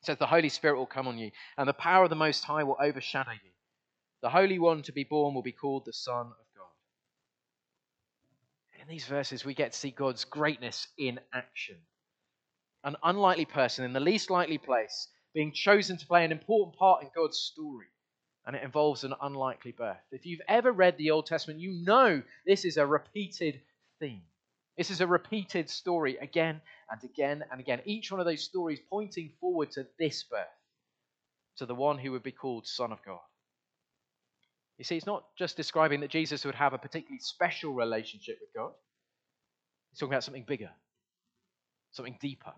It 0.01 0.07
says, 0.07 0.17
The 0.17 0.27
Holy 0.27 0.49
Spirit 0.49 0.79
will 0.79 0.87
come 0.87 1.07
on 1.07 1.19
you, 1.19 1.33
and 1.59 1.69
the 1.69 1.75
power 1.75 2.05
of 2.05 2.09
the 2.09 2.17
Most 2.17 2.45
High 2.45 2.65
will 2.65 2.79
overshadow 2.81 3.33
you. 3.33 3.52
The 4.23 4.31
Holy 4.31 4.59
One 4.61 4.83
to 4.83 4.93
be 4.93 5.03
born 5.03 5.35
will 5.35 5.43
be 5.43 5.53
called 5.53 5.85
the 5.85 5.93
Son 5.93 6.27
of 6.27 6.47
God. 6.57 6.71
In 8.81 8.89
these 8.89 9.05
verses, 9.07 9.45
we 9.45 9.53
get 9.53 9.73
to 9.73 9.79
see 9.79 9.91
God's 9.91 10.25
greatness 10.25 10.87
in 10.97 11.19
action. 11.33 11.77
An 12.85 12.97
unlikely 13.03 13.47
person 13.47 13.85
in 13.85 13.93
the 13.93 14.01
least 14.01 14.31
likely 14.31 14.59
place 14.59 15.09
being 15.35 15.53
chosen 15.53 15.97
to 15.97 16.07
play 16.07 16.25
an 16.25 16.33
important 16.33 16.77
part 16.77 17.03
in 17.03 17.11
God's 17.15 17.39
story. 17.39 17.87
And 18.47 18.55
it 18.55 18.63
involves 18.63 19.03
an 19.03 19.15
unlikely 19.21 19.73
birth. 19.73 20.03
If 20.11 20.25
you've 20.25 20.41
ever 20.49 20.71
read 20.71 20.99
the 20.99 21.11
Old 21.11 21.27
Testament, 21.27 21.61
you 21.61 21.73
know 21.85 22.23
this 22.47 22.65
is 22.65 22.77
a 22.77 22.87
repeated 22.87 23.61
theme. 23.99 24.23
This 24.77 24.91
is 24.91 25.01
a 25.01 25.07
repeated 25.07 25.69
story 25.69 26.17
again 26.17 26.61
and 26.91 27.03
again 27.05 27.45
and 27.51 27.61
again. 27.61 27.83
Each 27.85 28.11
one 28.11 28.21
of 28.21 28.27
those 28.27 28.43
stories 28.43 28.81
pointing 28.89 29.33
forward 29.41 29.73
to 29.73 29.87
this 29.99 30.23
birth, 30.23 30.47
to 31.57 31.67
the 31.67 31.75
one 31.75 31.99
who 31.99 32.13
would 32.13 32.23
be 32.23 32.33
called 32.33 32.67
Son 32.67 32.93
of 32.93 33.03
God. 33.05 33.21
You 34.79 34.85
see, 34.85 34.97
it's 34.97 35.07
not 35.07 35.25
just 35.39 35.57
describing 35.57 36.01
that 36.01 36.11
Jesus 36.11 36.45
would 36.45 36.55
have 36.55 36.73
a 36.73 36.79
particularly 36.79 37.21
special 37.21 37.73
relationship 37.73 38.39
with 38.41 38.51
God, 38.55 38.73
he's 39.91 39.99
talking 39.99 40.13
about 40.13 40.25
something 40.25 40.45
bigger, 40.47 40.71
something 41.93 42.17
deeper. 42.21 42.53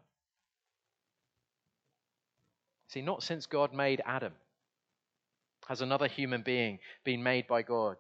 See, 2.89 3.03
not 3.03 3.23
since 3.23 3.47
God 3.47 3.75
made 3.75 4.01
Adam 4.07 4.33
has 5.69 5.81
another 5.81 6.07
human 6.07 6.43
being 6.43 6.79
been 7.05 7.23
made 7.23 7.47
by 7.47 7.63
God 7.63 7.97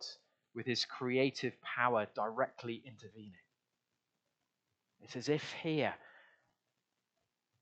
with 0.55 0.67
his 0.67 0.85
creative 0.85 1.55
power 1.63 2.07
directly 2.15 2.83
intervening. 2.87 3.33
It's 5.01 5.17
as 5.17 5.29
if 5.29 5.53
here 5.63 5.95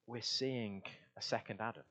we're 0.07 0.23
seeing 0.23 0.83
a 1.17 1.23
second 1.23 1.61
Adam. 1.61 1.85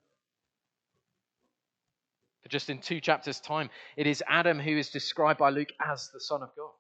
For 2.44 2.50
just 2.50 2.70
in 2.70 2.80
two 2.80 3.00
chapters' 3.00 3.40
time, 3.40 3.70
it 3.96 4.08
is 4.08 4.24
Adam 4.28 4.60
who 4.60 4.78
is 4.78 4.90
described 4.90 5.40
by 5.40 5.50
Luke 5.50 5.72
as 5.86 6.10
the 6.12 6.20
Son 6.20 6.42
of 6.42 6.50
God. 6.56 6.72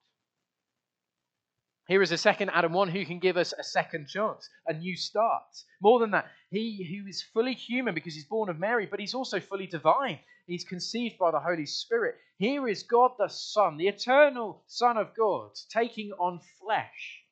Here 1.88 2.02
is 2.02 2.12
a 2.12 2.18
second 2.18 2.52
Adam, 2.52 2.74
one 2.74 2.88
who 2.88 3.06
can 3.06 3.20
give 3.20 3.38
us 3.38 3.54
a 3.58 3.64
second 3.64 4.08
chance, 4.08 4.50
a 4.66 4.74
new 4.74 4.96
start. 4.96 5.44
More 5.82 6.00
than 6.00 6.12
that, 6.12 6.28
he 6.50 6.84
who 6.84 7.08
is 7.08 7.22
fully 7.22 7.54
human 7.54 7.94
because 7.94 8.16
he's 8.16 8.26
born 8.26 8.50
of 8.50 8.60
Mary, 8.60 8.86
but 8.86 9.00
he's 9.00 9.14
also 9.14 9.40
fully 9.40 9.68
divine. 9.68 10.20
He's 10.48 10.64
conceived 10.64 11.18
by 11.18 11.32
the 11.32 11.40
Holy 11.40 11.66
Spirit. 11.66 12.16
Here 12.38 12.68
is 12.68 12.84
God 12.84 13.12
the 13.18 13.28
Son, 13.28 13.78
the 13.78 13.88
eternal 13.88 14.64
Son 14.68 14.98
of 14.98 15.14
God, 15.16 15.52
taking 15.70 16.12
on 16.14 16.40
flesh 16.60 17.24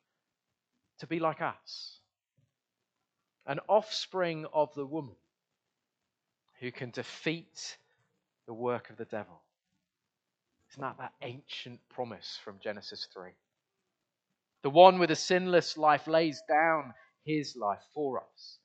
to 1.00 1.08
be 1.08 1.20
like 1.20 1.42
us. 1.42 2.00
An 3.46 3.60
offspring 3.68 4.46
of 4.54 4.74
the 4.76 4.86
woman 4.86 5.16
who 6.60 6.72
can 6.72 6.92
defeat 6.92 7.78
the 8.50 8.54
work 8.56 8.90
of 8.90 8.98
the 8.98 9.06
devil. 9.06 9.40
Isn't 10.72 10.82
that 10.82 10.98
that 10.98 11.14
ancient 11.22 11.80
promise 11.88 12.40
from 12.44 12.56
Genesis 12.60 13.08
3? 13.14 13.30
The 14.64 14.72
one 14.72 14.98
with 14.98 15.12
a 15.12 15.16
sinless 15.16 15.78
life 15.78 16.08
lays 16.08 16.42
down 16.50 16.96
his 17.24 17.56
life 17.56 17.84
for 17.94 18.18
us, 18.18 18.58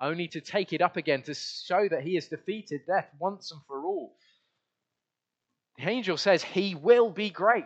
only 0.00 0.26
to 0.26 0.40
take 0.40 0.72
it 0.72 0.82
up 0.82 0.96
again 0.96 1.22
to 1.22 1.34
show 1.34 1.86
that 1.88 2.02
he 2.02 2.16
has 2.16 2.26
defeated 2.26 2.80
death 2.88 3.08
once 3.20 3.52
and 3.52 3.60
for 3.68 3.84
all. 3.84 4.16
The 5.78 5.88
angel 5.88 6.16
says 6.16 6.42
he 6.42 6.74
will 6.74 7.08
be 7.08 7.30
great. 7.30 7.64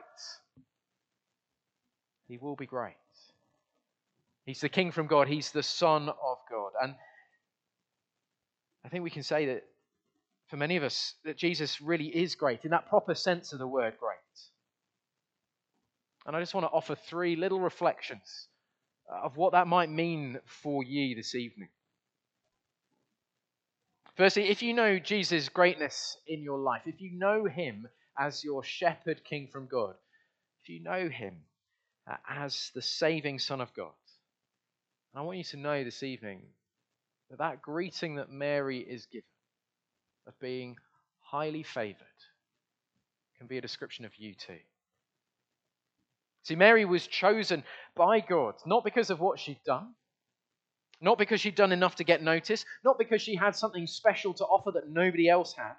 He 2.28 2.36
will 2.36 2.56
be 2.56 2.66
great. 2.66 2.92
He's 4.44 4.60
the 4.60 4.68
king 4.68 4.92
from 4.92 5.06
God, 5.06 5.28
he's 5.28 5.50
the 5.50 5.62
son 5.62 6.10
of 6.10 6.38
God. 6.50 6.72
And 6.82 6.94
I 8.84 8.90
think 8.90 9.02
we 9.02 9.08
can 9.08 9.22
say 9.22 9.46
that 9.46 9.64
for 10.54 10.58
many 10.58 10.76
of 10.76 10.84
us, 10.84 11.16
that 11.24 11.36
Jesus 11.36 11.80
really 11.80 12.06
is 12.06 12.36
great 12.36 12.64
in 12.64 12.70
that 12.70 12.88
proper 12.88 13.16
sense 13.16 13.52
of 13.52 13.58
the 13.58 13.66
word 13.66 13.94
great. 13.98 14.18
And 16.24 16.36
I 16.36 16.38
just 16.38 16.54
want 16.54 16.64
to 16.64 16.70
offer 16.70 16.94
three 16.94 17.34
little 17.34 17.58
reflections 17.58 18.46
of 19.24 19.36
what 19.36 19.50
that 19.50 19.66
might 19.66 19.90
mean 19.90 20.38
for 20.46 20.84
you 20.84 21.16
this 21.16 21.34
evening. 21.34 21.70
Firstly, 24.16 24.44
if 24.44 24.62
you 24.62 24.74
know 24.74 25.00
Jesus' 25.00 25.48
greatness 25.48 26.18
in 26.28 26.44
your 26.44 26.58
life, 26.58 26.82
if 26.86 27.00
you 27.00 27.18
know 27.18 27.46
him 27.46 27.88
as 28.16 28.44
your 28.44 28.62
shepherd 28.62 29.24
king 29.24 29.48
from 29.52 29.66
God, 29.66 29.96
if 30.62 30.68
you 30.68 30.84
know 30.84 31.08
him 31.08 31.34
uh, 32.08 32.14
as 32.28 32.70
the 32.76 32.82
saving 32.82 33.40
Son 33.40 33.60
of 33.60 33.74
God, 33.74 33.90
I 35.16 35.22
want 35.22 35.38
you 35.38 35.44
to 35.44 35.56
know 35.56 35.82
this 35.82 36.04
evening 36.04 36.42
that 37.30 37.40
that 37.40 37.60
greeting 37.60 38.14
that 38.16 38.30
Mary 38.30 38.78
is 38.78 39.06
given 39.06 39.24
of 40.26 40.38
being 40.40 40.76
highly 41.20 41.62
favored 41.62 41.96
can 43.38 43.46
be 43.46 43.58
a 43.58 43.62
description 43.62 44.04
of 44.04 44.12
you 44.16 44.34
too. 44.34 44.58
See, 46.42 46.56
Mary 46.56 46.84
was 46.84 47.06
chosen 47.06 47.64
by 47.96 48.20
God, 48.20 48.54
not 48.66 48.84
because 48.84 49.10
of 49.10 49.20
what 49.20 49.40
she'd 49.40 49.62
done, 49.64 49.94
not 51.00 51.18
because 51.18 51.40
she'd 51.40 51.54
done 51.54 51.72
enough 51.72 51.96
to 51.96 52.04
get 52.04 52.22
noticed, 52.22 52.66
not 52.84 52.98
because 52.98 53.22
she 53.22 53.34
had 53.34 53.56
something 53.56 53.86
special 53.86 54.34
to 54.34 54.44
offer 54.44 54.70
that 54.72 54.88
nobody 54.88 55.28
else 55.28 55.54
had. 55.54 55.74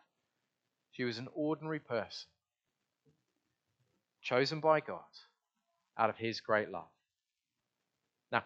She 0.92 1.04
was 1.04 1.18
an 1.18 1.28
ordinary 1.36 1.80
person, 1.80 2.28
chosen 4.22 4.60
by 4.60 4.80
God 4.80 5.00
out 5.98 6.10
of 6.10 6.18
His 6.18 6.42
great 6.42 6.70
love. 6.70 6.88
Now, 8.32 8.44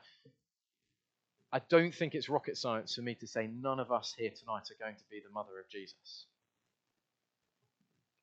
I 1.52 1.60
don't 1.70 1.94
think 1.94 2.14
it's 2.14 2.30
rocket 2.30 2.58
science 2.58 2.96
for 2.96 3.02
me 3.02 3.16
to 3.16 3.28
say 3.28 3.48
none 3.48 3.80
of 3.80 3.92
us 3.92 4.14
here 4.18 4.30
tonight 4.30 4.70
are 4.70 4.84
going 4.84 4.96
to 4.96 5.04
be 5.10 5.20
the 5.20 5.34
mother 5.34 5.60
of 5.60 5.70
Jesus. 5.70 6.26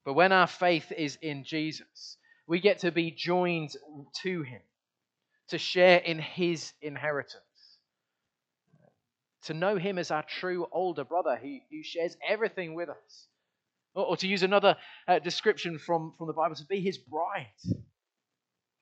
But 0.04 0.14
when 0.14 0.30
our 0.30 0.46
faith 0.46 0.92
is 0.96 1.18
in 1.20 1.42
Jesus, 1.42 2.16
we 2.46 2.60
get 2.60 2.80
to 2.80 2.92
be 2.92 3.10
joined 3.10 3.70
to 4.22 4.42
him, 4.42 4.60
to 5.48 5.58
share 5.58 5.98
in 5.98 6.20
his 6.20 6.72
inheritance, 6.80 7.42
to 9.46 9.54
know 9.54 9.76
him 9.76 9.98
as 9.98 10.12
our 10.12 10.22
true 10.22 10.66
older 10.70 11.04
brother 11.04 11.36
who, 11.36 11.58
who 11.70 11.82
shares 11.82 12.16
everything 12.28 12.74
with 12.74 12.88
us. 12.88 13.26
Or, 13.94 14.04
or 14.04 14.16
to 14.18 14.28
use 14.28 14.44
another 14.44 14.76
uh, 15.08 15.18
description 15.18 15.78
from, 15.80 16.12
from 16.16 16.28
the 16.28 16.32
Bible, 16.32 16.54
to 16.54 16.64
be 16.66 16.80
his 16.80 16.98
bride. 16.98 17.46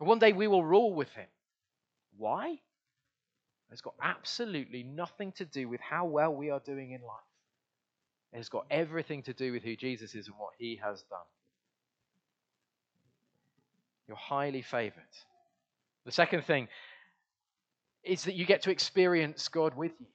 And 0.00 0.08
one 0.08 0.18
day 0.18 0.32
we 0.32 0.48
will 0.48 0.64
rule 0.64 0.92
with 0.92 1.10
him. 1.12 1.28
Why? 2.18 2.58
It's 3.74 3.82
got 3.82 3.94
absolutely 4.00 4.84
nothing 4.84 5.32
to 5.32 5.44
do 5.44 5.68
with 5.68 5.80
how 5.80 6.04
well 6.04 6.32
we 6.32 6.48
are 6.48 6.60
doing 6.60 6.92
in 6.92 7.00
life. 7.02 7.18
It's 8.32 8.48
got 8.48 8.66
everything 8.70 9.24
to 9.24 9.32
do 9.32 9.50
with 9.50 9.64
who 9.64 9.74
Jesus 9.74 10.14
is 10.14 10.28
and 10.28 10.36
what 10.38 10.52
he 10.58 10.78
has 10.80 11.02
done. 11.10 11.18
You're 14.06 14.16
highly 14.16 14.62
favored. 14.62 15.02
The 16.06 16.12
second 16.12 16.44
thing 16.44 16.68
is 18.04 18.22
that 18.24 18.36
you 18.36 18.46
get 18.46 18.62
to 18.62 18.70
experience 18.70 19.48
God 19.48 19.76
with 19.76 19.92
you. 19.98 20.06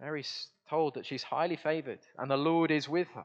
Mary's 0.00 0.48
told 0.68 0.94
that 0.94 1.06
she's 1.06 1.22
highly 1.22 1.54
favored 1.54 2.00
and 2.18 2.28
the 2.28 2.36
Lord 2.36 2.72
is 2.72 2.88
with 2.88 3.06
her. 3.14 3.24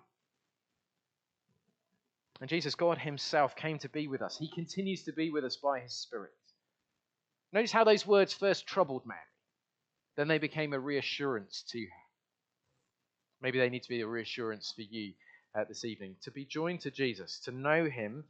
And 2.40 2.48
Jesus, 2.52 2.76
God 2.76 3.00
Himself, 3.00 3.56
came 3.56 3.80
to 3.80 3.90
be 3.90 4.08
with 4.08 4.22
us. 4.22 4.38
He 4.38 4.48
continues 4.48 5.02
to 5.06 5.12
be 5.12 5.32
with 5.32 5.44
us 5.44 5.56
by 5.56 5.80
His 5.80 5.94
Spirit. 5.94 6.34
Notice 7.54 7.72
how 7.72 7.84
those 7.84 8.06
words 8.06 8.34
first 8.34 8.68
troubled 8.68 9.06
Mary, 9.06 9.20
then 10.16 10.27
they 10.27 10.38
became 10.38 10.74
a 10.74 10.80
reassurance 10.80 11.63
to 11.70 11.80
her. 11.80 12.04
Maybe 13.42 13.60
they 13.60 13.70
need 13.70 13.84
to 13.84 13.89
be 13.89 14.01
a 14.01 14.08
reassurance 14.08 14.74
for 14.75 14.82
you 14.82 15.13
uh, 15.56 15.63
this 15.68 15.86
evening, 15.86 16.16
to 16.24 16.32
be 16.32 16.46
joined 16.46 16.82
to 16.82 16.92
Jesus, 16.92 17.39
to 17.46 17.51
know 17.51 17.86
him 17.86 18.24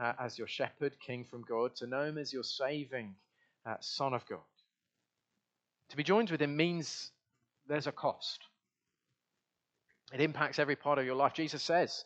uh, 0.00 0.12
as 0.18 0.38
your 0.38 0.48
shepherd, 0.48 0.94
king 1.04 1.24
from 1.24 1.42
God, 1.42 1.76
to 1.76 1.86
know 1.86 2.04
him 2.04 2.18
as 2.18 2.32
your 2.32 2.44
saving 2.44 3.14
uh, 3.66 3.74
Son 3.80 4.14
of 4.14 4.26
God. 4.26 4.40
To 5.90 5.96
be 5.96 6.02
joined 6.02 6.30
with 6.30 6.40
him 6.40 6.56
means 6.56 7.10
there's 7.68 7.86
a 7.86 7.92
cost. 7.92 8.40
It 10.12 10.20
impacts 10.20 10.58
every 10.58 10.76
part 10.76 10.98
of 10.98 11.04
your 11.04 11.14
life. 11.14 11.34
Jesus 11.34 11.62
says, 11.62 12.04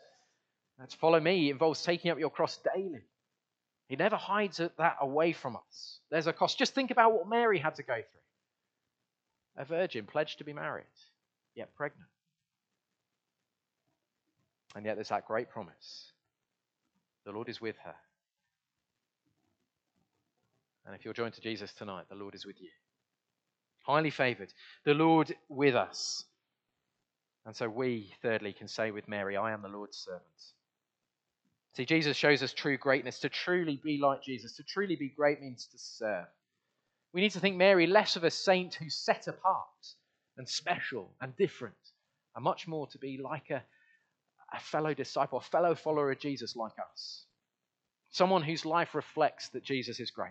to 0.89 0.97
follow 0.99 1.21
me 1.21 1.51
involves 1.51 1.83
taking 1.83 2.11
up 2.11 2.19
your 2.19 2.31
cross 2.31 2.59
daily. 2.75 3.03
He 3.89 3.97
never 3.97 4.17
hides 4.17 4.57
that 4.57 4.97
away 5.01 5.33
from 5.33 5.57
us. 5.57 6.01
There's 6.11 6.27
a 6.27 6.33
cost. 6.33 6.59
Just 6.59 6.75
think 6.75 6.91
about 6.91 7.13
what 7.13 7.29
Mary 7.29 7.59
had 7.59 7.77
to 7.77 7.83
go 7.83 7.95
through. 7.95 9.63
A 9.63 9.65
virgin 9.65 10.07
pledged 10.07 10.39
to 10.39 10.45
be 10.45 10.53
married, 10.53 10.85
yet 11.55 11.75
pregnant. 11.75 12.09
And 14.75 14.85
yet 14.85 14.97
there's 14.97 15.09
that 15.09 15.27
great 15.27 15.49
promise 15.49 16.13
the 17.25 17.33
Lord 17.33 17.49
is 17.49 17.61
with 17.61 17.77
her. 17.85 17.95
And 20.87 20.95
if 20.95 21.05
you're 21.05 21.15
joined 21.15 21.35
to 21.35 21.41
Jesus 21.41 21.73
tonight, 21.73 22.05
the 22.09 22.15
Lord 22.15 22.37
is 22.37 22.47
with 22.47 22.61
you. 22.61 22.69
Highly 23.83 24.11
favored, 24.11 24.53
the 24.85 24.95
Lord 24.95 25.35
with 25.49 25.75
us. 25.75 26.25
And 27.45 27.55
so 27.55 27.69
we, 27.69 28.13
thirdly, 28.23 28.53
can 28.53 28.69
say 28.69 28.93
with 28.93 29.09
Mary, 29.09 29.37
I 29.37 29.53
am 29.53 29.63
the 29.63 29.69
Lord's 29.69 29.97
servant. 29.97 30.23
See, 31.77 31.85
Jesus 31.85 32.17
shows 32.17 32.43
us 32.43 32.55
true 32.55 32.79
greatness. 32.79 33.19
To 33.19 33.29
truly 33.29 33.79
be 33.85 33.99
like 34.01 34.23
Jesus, 34.23 34.57
to 34.57 34.63
truly 34.63 34.97
be 34.97 35.11
great 35.11 35.43
means 35.43 35.67
to 35.67 35.79
serve. 35.79 36.25
We 37.13 37.21
need 37.21 37.33
to 37.33 37.41
think 37.41 37.57
Mary 37.57 37.87
less 37.87 38.17
of 38.17 38.25
a 38.25 38.31
saint 38.31 38.75
who's 38.75 38.95
set 38.95 39.27
apart 39.27 39.67
and 40.39 40.49
special 40.49 41.11
and 41.21 41.37
different, 41.37 41.75
and 42.35 42.43
much 42.43 42.67
more 42.67 42.87
to 42.89 42.99
be 42.99 43.21
like 43.23 43.51
a, 43.51 43.63
a 44.55 44.59
fellow 44.59 44.95
disciple, 44.95 45.39
a 45.39 45.43
fellow 45.43 45.75
follower 45.75 46.11
of 46.11 46.19
Jesus 46.19 46.57
like 46.57 46.73
us. 46.79 47.27
Someone 48.11 48.43
whose 48.43 48.65
life 48.65 48.95
reflects 48.95 49.51
that 49.51 49.63
Jesus 49.63 50.01
is 50.01 50.11
great. 50.11 50.31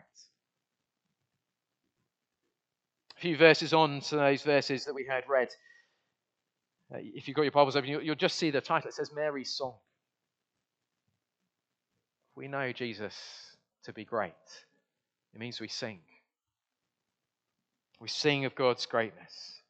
A 3.17 3.19
few 3.19 3.37
verses 3.37 3.71
on 3.71 3.99
to 4.01 4.15
those 4.15 4.41
verses 4.41 4.85
that 4.85 4.95
we 4.95 5.05
had 5.07 5.23
read. 5.29 5.49
Uh, 6.91 6.97
if 7.01 7.27
you've 7.27 7.35
got 7.35 7.43
your 7.43 7.51
Bibles 7.51 7.75
open, 7.75 7.89
you'll 7.89 8.15
just 8.15 8.39
see 8.39 8.49
the 8.49 8.61
title. 8.61 8.87
It 8.87 8.95
says 8.95 9.11
Mary's 9.13 9.53
Song. 9.53 9.75
We 12.35 12.47
know 12.47 12.71
Jesus 12.73 13.15
to 13.83 13.93
be 13.93 14.03
great. 14.03 14.33
It 15.33 15.39
means 15.39 15.59
we 15.59 15.67
sing. 15.67 15.99
We 18.01 18.09
sing 18.09 18.45
of 18.45 18.55
God's 18.55 18.85
greatness. 18.85 19.61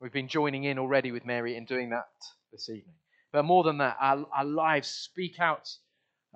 We've 0.00 0.12
been 0.12 0.28
joining 0.28 0.64
in 0.64 0.78
already 0.78 1.12
with 1.12 1.26
Mary 1.26 1.56
in 1.56 1.66
doing 1.66 1.90
that 1.90 2.08
this 2.50 2.68
evening. 2.68 2.94
But 3.32 3.44
more 3.44 3.62
than 3.62 3.78
that, 3.78 3.96
our, 4.00 4.26
our 4.34 4.44
lives 4.44 4.88
speak 4.88 5.38
out 5.38 5.68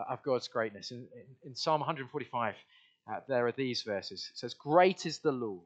of 0.09 0.23
God's 0.23 0.49
greatness. 0.49 0.91
In, 0.91 1.07
in, 1.15 1.51
in 1.51 1.55
Psalm 1.55 1.81
145, 1.81 2.55
uh, 3.11 3.21
there 3.27 3.47
are 3.47 3.53
these 3.53 3.83
verses. 3.83 4.29
It 4.31 4.39
says, 4.39 4.55
Great 4.55 5.07
is 5.07 5.19
the 5.19 5.33
Lord, 5.33 5.63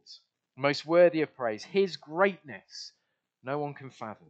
most 0.56 0.86
worthy 0.86 1.22
of 1.22 1.34
praise. 1.34 1.64
His 1.64 1.96
greatness 1.96 2.92
no 3.42 3.58
one 3.58 3.74
can 3.74 3.90
fathom. 3.90 4.28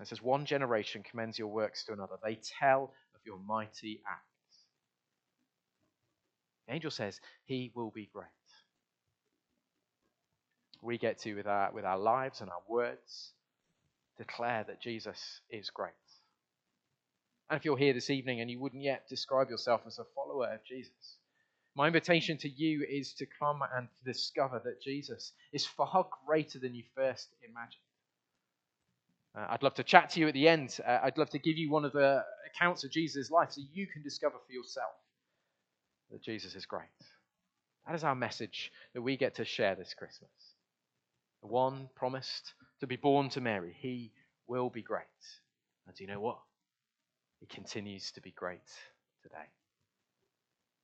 It 0.00 0.06
says, 0.06 0.22
One 0.22 0.46
generation 0.46 1.02
commends 1.02 1.38
your 1.38 1.48
works 1.48 1.84
to 1.84 1.92
another. 1.92 2.14
They 2.22 2.38
tell 2.60 2.92
of 3.14 3.20
your 3.24 3.38
mighty 3.38 4.00
acts. 4.08 4.33
The 6.66 6.74
angel 6.74 6.90
says, 6.90 7.20
He 7.44 7.72
will 7.74 7.90
be 7.90 8.08
great. 8.12 8.26
We 10.82 10.98
get 10.98 11.18
to, 11.20 11.34
with 11.34 11.46
our, 11.46 11.72
with 11.72 11.84
our 11.84 11.98
lives 11.98 12.40
and 12.40 12.50
our 12.50 12.62
words, 12.68 13.32
declare 14.18 14.64
that 14.64 14.82
Jesus 14.82 15.40
is 15.50 15.70
great. 15.70 15.92
And 17.50 17.58
if 17.58 17.64
you're 17.64 17.76
here 17.76 17.92
this 17.92 18.10
evening 18.10 18.40
and 18.40 18.50
you 18.50 18.60
wouldn't 18.60 18.82
yet 18.82 19.08
describe 19.08 19.50
yourself 19.50 19.82
as 19.86 19.98
a 19.98 20.04
follower 20.14 20.52
of 20.52 20.64
Jesus, 20.64 21.16
my 21.74 21.86
invitation 21.86 22.36
to 22.38 22.48
you 22.48 22.86
is 22.88 23.12
to 23.14 23.26
come 23.38 23.60
and 23.74 23.88
to 23.98 24.04
discover 24.04 24.60
that 24.64 24.80
Jesus 24.80 25.32
is 25.52 25.66
far 25.66 26.06
greater 26.26 26.58
than 26.58 26.74
you 26.74 26.84
first 26.94 27.28
imagined. 27.42 27.80
Uh, 29.36 29.46
I'd 29.50 29.62
love 29.62 29.74
to 29.74 29.82
chat 29.82 30.10
to 30.10 30.20
you 30.20 30.28
at 30.28 30.34
the 30.34 30.48
end. 30.48 30.78
Uh, 30.86 31.00
I'd 31.02 31.18
love 31.18 31.30
to 31.30 31.38
give 31.38 31.58
you 31.58 31.70
one 31.70 31.84
of 31.84 31.92
the 31.92 32.24
accounts 32.54 32.84
of 32.84 32.92
Jesus' 32.92 33.30
life 33.30 33.50
so 33.50 33.62
you 33.72 33.86
can 33.88 34.02
discover 34.02 34.36
for 34.46 34.52
yourself 34.52 34.92
that 36.14 36.22
Jesus 36.22 36.54
is 36.54 36.64
great. 36.64 36.86
That 37.86 37.96
is 37.96 38.04
our 38.04 38.14
message 38.14 38.70
that 38.94 39.02
we 39.02 39.16
get 39.16 39.34
to 39.34 39.44
share 39.44 39.74
this 39.74 39.94
Christmas. 39.94 40.30
The 41.42 41.48
one 41.48 41.90
promised 41.96 42.54
to 42.80 42.86
be 42.86 42.96
born 42.96 43.28
to 43.30 43.40
Mary. 43.40 43.76
He 43.78 44.12
will 44.46 44.70
be 44.70 44.80
great. 44.80 45.02
And 45.86 45.94
do 45.94 46.04
you 46.04 46.08
know 46.08 46.20
what? 46.20 46.38
He 47.40 47.46
continues 47.46 48.12
to 48.12 48.20
be 48.20 48.30
great 48.30 48.60
today. 49.24 49.50